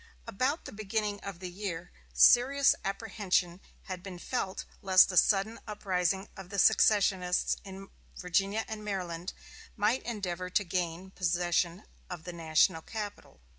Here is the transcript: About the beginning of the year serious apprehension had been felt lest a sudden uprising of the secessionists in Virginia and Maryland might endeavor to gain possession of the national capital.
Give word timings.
About 0.25 0.65
the 0.65 0.71
beginning 0.71 1.19
of 1.19 1.37
the 1.37 1.49
year 1.51 1.91
serious 2.11 2.73
apprehension 2.83 3.61
had 3.83 4.01
been 4.01 4.17
felt 4.17 4.65
lest 4.81 5.11
a 5.11 5.15
sudden 5.15 5.59
uprising 5.67 6.27
of 6.35 6.49
the 6.49 6.57
secessionists 6.57 7.57
in 7.63 7.87
Virginia 8.17 8.65
and 8.67 8.83
Maryland 8.83 9.33
might 9.75 10.01
endeavor 10.01 10.49
to 10.49 10.63
gain 10.63 11.11
possession 11.11 11.83
of 12.09 12.23
the 12.23 12.33
national 12.33 12.81
capital. 12.81 13.41